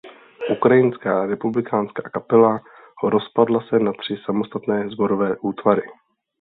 [0.51, 2.61] Ukrajinská republikánská kapela
[3.03, 5.81] rozpadla se na tři samostatné sborové útvary.